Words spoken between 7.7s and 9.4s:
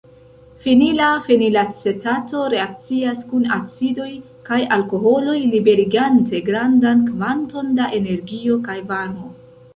da energio kaj varmo.